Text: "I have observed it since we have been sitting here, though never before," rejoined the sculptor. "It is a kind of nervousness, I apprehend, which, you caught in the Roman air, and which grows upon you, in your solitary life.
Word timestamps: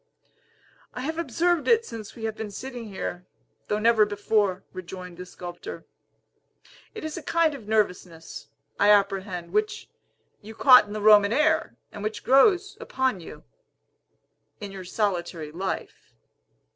"I 0.95 1.01
have 1.01 1.19
observed 1.19 1.67
it 1.67 1.85
since 1.85 2.15
we 2.15 2.23
have 2.23 2.35
been 2.35 2.49
sitting 2.49 2.85
here, 2.87 3.27
though 3.67 3.77
never 3.77 4.03
before," 4.03 4.63
rejoined 4.73 5.17
the 5.17 5.27
sculptor. 5.27 5.85
"It 6.95 7.03
is 7.05 7.17
a 7.17 7.21
kind 7.21 7.53
of 7.53 7.67
nervousness, 7.67 8.47
I 8.79 8.89
apprehend, 8.89 9.51
which, 9.53 9.91
you 10.41 10.55
caught 10.55 10.87
in 10.87 10.93
the 10.93 11.01
Roman 11.01 11.31
air, 11.31 11.75
and 11.91 12.01
which 12.03 12.23
grows 12.23 12.77
upon 12.79 13.19
you, 13.19 13.43
in 14.59 14.71
your 14.71 14.85
solitary 14.85 15.51
life. 15.51 16.15